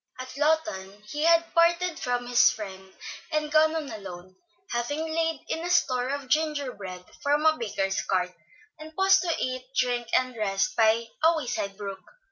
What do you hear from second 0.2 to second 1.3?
Lawton he